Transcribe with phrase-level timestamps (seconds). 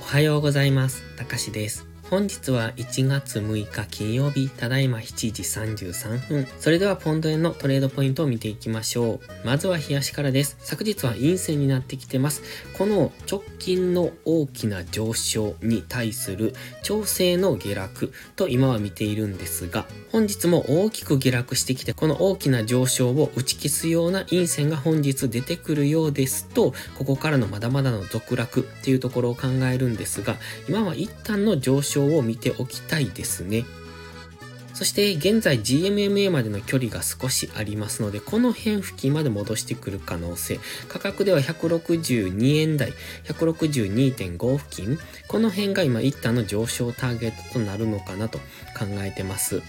[0.00, 1.02] おはようございます。
[1.16, 1.86] たかしです。
[2.10, 6.46] 本日は1月6日金曜日、ただいま7時33分。
[6.58, 9.46] それではポンド円のトレードポイントを見ていきましょう。
[9.46, 10.56] まずは冷やしからです。
[10.58, 12.42] 昨日は陰線になってきてます。
[12.76, 16.52] この直近の大きな上昇に対する
[16.82, 30.34] 調整の下落と今は見ているんですが、本日も大きく下落してきて、この大きな上昇を打ち消すような陰線が本日出てくるようですと、ここからのまだまだの続落っていうところを考えるんですが、
[30.68, 33.64] 今は一旦の上昇を見ておきたいですね。
[34.80, 40.58] そして現在 GMMA までの距離が少しありますので、この辺付近まで戻してくる可能性。
[40.88, 42.94] 価格では162円台、
[43.24, 44.98] 162.5付近。
[45.28, 49.60] この辺が今一旦の上昇ターゲットとなるのかなと考えてます。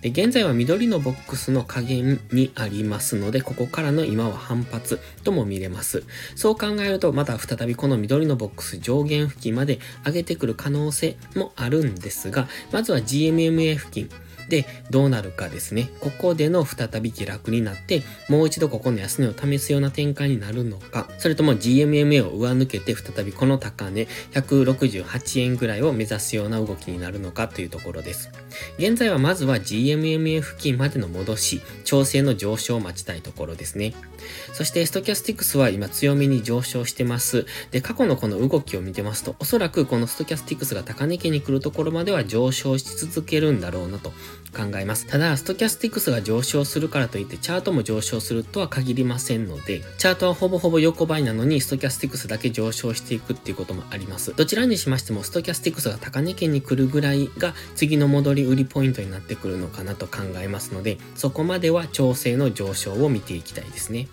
[0.00, 6.04] で、現在は緑のボックスの加減にありますので、ここからの今は反発とも見れます。
[6.36, 14.08] そう考えると、また再びこの緑のボックス上限付近まで上げてくる可能性もあるんですが、まずは GMMA 付近、
[14.48, 15.90] で、どうなるかですね。
[16.00, 28.30] ここでの再び下落になって、もう一度ここの安値を試すような展開になるのか、それとも GMMA を上抜けて再びこの高値168円ぐらいを目指すような動きになるのかというところです。
[28.78, 33.94] 現在はまずは GMMA 付近までの戻し、調整の上昇を待ちたいところですね。
[34.52, 37.46] そしてストキャスティックスは今強めに上昇してます。
[37.70, 44.12] で、過去のこの動きを見てますと、おそらくこのストキャスティックスが高値圏に来るところまでは上昇し続けるんだろうなと
[44.54, 45.06] 考えます。
[45.06, 54.34] ただ、ストキャスティクスが上昇するからといって、チャートも上昇するとは限りませんので、チャートはほぼほぼ横ばいなのに、ストキャスティクスだけ上昇していくっていうこともあります。
[54.34, 64.08] どちらにしましても、ストキャスティクスが高値圏に来るぐらいが、次の戻り売りポイントになってくるのかなと考えますので、そこまでは調整の上昇を見ていきたいですね。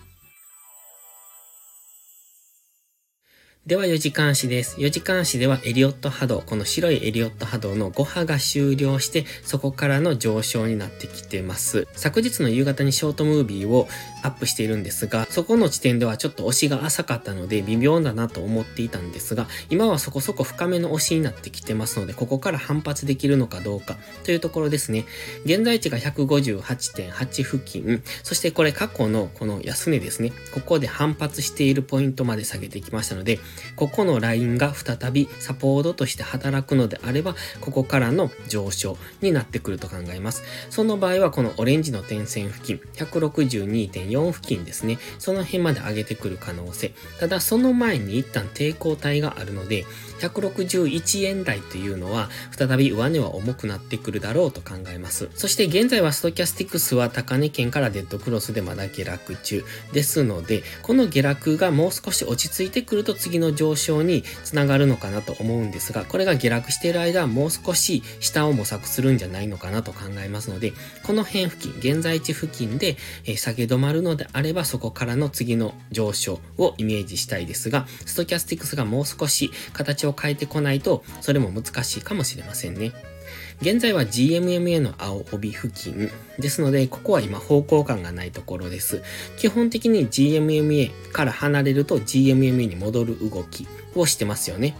[3.64, 4.78] では4時間足です。
[4.78, 11.86] 4時間足ではエリオット波動、この白いエリオット波動の5波が終了して、そこからの上昇になってきてます。
[11.92, 13.86] 昨日の夕方にショートムービーを
[14.24, 25.04] アップしているんですが、そこの地点ではちょっと押しが浅かったので微妙だなと思っていたんですが、今はそこそこ深めの押しになってきてますので、ここから反発できるのかどうかというところですね。
[25.44, 30.32] 現在地が158.8付近、そしてこれ過去のこの安値ですね。
[30.52, 33.38] ここで反発しているポイントまで下げてきましたので、
[33.76, 40.42] ここのラインが再びサポートとして働くのであれば、ここからの上昇になってくると考えます。
[40.70, 44.98] その場合はこのオレンジの点線付近、162.4付近ですね。
[45.18, 46.92] その辺まで上げてくる可能性。
[47.18, 49.84] ただその前に一旦抵抗体があるので、
[50.20, 55.28] 161円台というのは、再び上値は重くなってくるだろうと考えます。
[55.34, 70.72] そして現在はストキャスティクスは高値圏からデッドクロスでまだ下落中ですので、この下落がもう少し落ち着いてくると次のの上昇につながるのかなと思うんですが、これが下落している間はもう少し下を模索するんじゃないのかなと考えますので、
[71.02, 83.11] この辺付近、現在地付近で、え下げ止まるのであれば、そこからの次の上昇をイメージしたいですが、ストキャスティクスがもう少し形を変えてこないと、それも難しいかもしれませんね。
[83.60, 89.02] 現在は GMMA の青帯付近ですので、ここは今方向感がないところです。
[89.36, 94.76] 基本的に GMMA から離れると GMMA に戻る動きをしてますよね。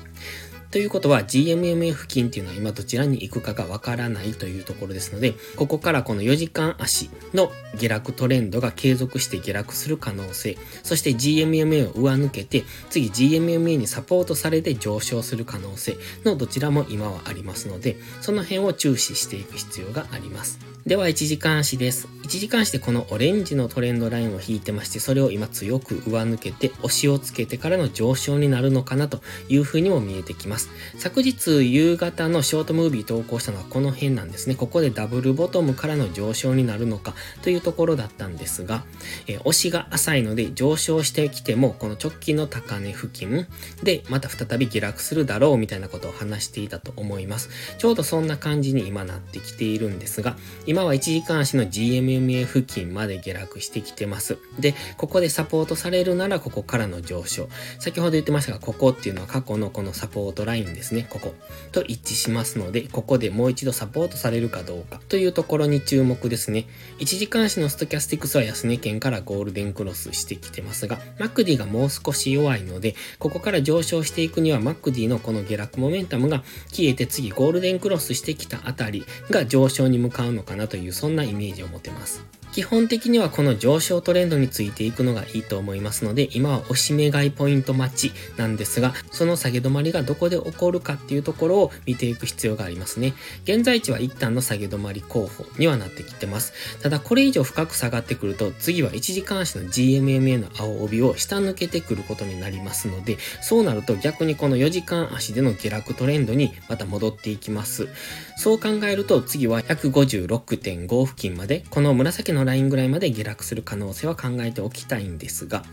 [0.73, 20.72] ということは GMMA 付近っていうのは今どちらに行くかがわからないというところですので、ここからこの4時間足の下落トレンドが継続して下落する可能性、そして GMMA を上抜けて、次 GMMA にサポートされて上昇する可能性のどちらも今はありますので、その辺を注視していく必要があります。
[20.85, 22.09] では、1時間足です。
[22.25, 30.71] 1時間足でこのオレンジのトレンドラインを引いてまして、それを今強く上抜けて、押しをつけてからの上昇になるのかなという風にも見えてきます。
[30.99, 34.57] 昨日夕方のショートムービー投稿したのはこの辺なんですね。
[34.57, 38.85] ここでダブルボトムからの上昇になるのかというところだったんですが、
[39.29, 43.47] え、押しが浅いので上昇してきても、この直近の高値付近
[43.85, 47.51] でまた再び下落するだろうみたいなことを話していたと思います。
[47.79, 50.37] ちょうどそんな感じに今なってきているんですが、
[50.73, 54.39] 今は1時間足の GMMA 付近まで下落してきてます。
[54.59, 57.51] で、ここでサポートされるならここからの上昇。
[57.79, 61.07] 先ほど言ってましたが、ここっていうのは過去のこのサポートラインですね。
[61.11, 61.35] ここ。
[61.73, 66.65] と一致しますので、ここでもう一度サポートされるかどうかというところに注目ですね。
[67.01, 82.25] 1時間足のストキャスティクスは安値圏からゴールデンクロスしてきてますが、マクディがもう少し弱いので、ここから上昇していくにはマクディのこの下落モメンタムが消えて次ゴールデンクロスしてきたあたりが上昇に向かうのかなというそんなイメージを持てます。
[82.53, 93.15] 基本的にはこの上昇トレンドについていくのがいいと思いますので、今は押し目買いポイント待ちなんですが、その下げ止まりがどこで起こるかっていうところを見ていく必要がありますね。
[93.45, 96.53] 現在地は一旦の下げ止まり候補にはなってきてます。
[96.83, 107.89] ただこれ以上深く下がってくると、次は1時間足の GMMA の青帯を下抜けてくることになりますので、そうなると逆にこの4時間足での下落トレンドにまた戻っていきます。
[108.37, 115.65] そう考えると次は156.5付近まで、この紫ののラインぐらいまで下落する可能性は考えておきたいんですが、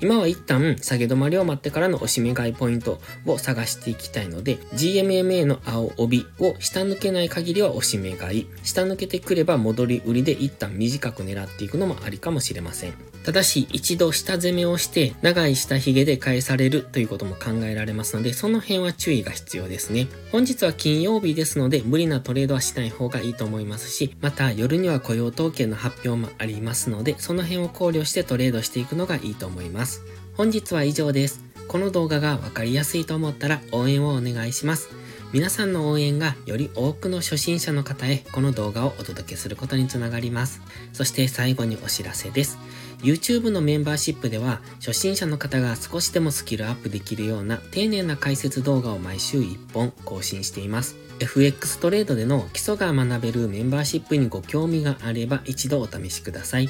[0.00, 13.13] 今は一旦下げ止まりを待ってからの押し目買いポイントを探していきたいので、GMMA の青帯を下抜けない限りは押し目買い、下抜けてくれば戻り売りで一旦短く狙っていくのもありかもしれません。
[13.24, 20.08] ただし、一度下攻めをして長い下髭で返されるということも考えられますので、その辺は注意が必要ですね。
[20.30, 30.02] 本日は金曜日ですので、無理なトレードはしない方がいいと思いますし、また夜には雇用統計の発表もありますので、その辺を考慮してトレードしていくのがいいと思います。
[30.36, 31.42] 本日は以上です。
[31.66, 34.90] この動画がわかりやすいと思ったら応援をお願いします。
[35.34, 40.62] 皆さんの応援がより多くの初心者の方へこの動画をお届けすることにつながります。
[40.92, 42.56] そして最後にお知らせです。
[43.02, 50.94] YouTube のメンバーシップでは初心者の方が少しでもスキルアップできるような丁寧な解説動画を毎週1本更新しています。
[51.18, 56.68] FX トレードでの基礎が学べるメンバーシップにご興味があれば一度お試しください。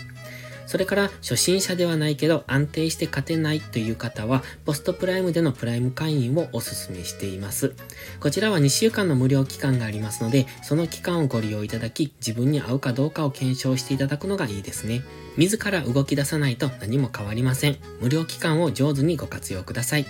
[0.66, 7.74] それから初心者ではないけど安定して勝てないという方はポストプライムでのプライム会員をお勧めしています。
[8.20, 15.02] こちらは2週間の無料期間がありますのでその期間をご利用いただき自分に合うかどうかを検証していただくのがいいですね。
[15.36, 17.78] 自ら動き出さないと何も変わりません。
[18.00, 20.06] 無料期間を上手にご活用ください。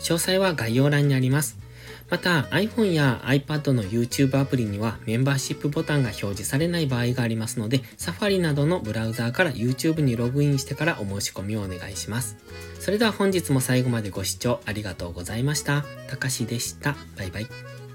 [0.00, 1.63] 詳細は概要欄にあります。
[2.10, 12.36] また iPhone や iPad の YouTube アプリにはメンバーシップボタンが表示されない場合がありますので Safari などのブラウザーから YouTube にログインしてからお申し込みをお願いします。
[12.78, 15.84] それでは本日も最後までご視聴ありがとうございました。
[16.08, 16.96] たかしでした。
[17.16, 17.46] バイバイ。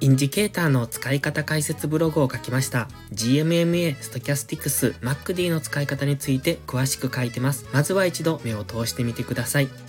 [0.01, 2.87] インジケーターの使い方解説ブログを書きました。
[3.13, 7.67] GMMA、Stochastics、MacD の使い方について詳しく書いてます。
[7.73, 9.88] まずは一度目を通してみてください。